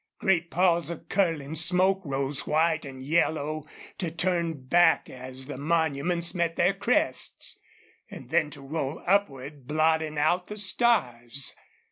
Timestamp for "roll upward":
8.63-9.67